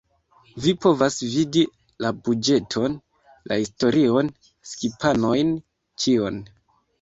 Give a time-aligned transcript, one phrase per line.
[0.63, 1.61] Vi povas vidi
[2.05, 2.95] la buĝeton,
[3.51, 4.33] la historion,
[4.71, 5.55] skipanojn,
[6.07, 6.43] ĉion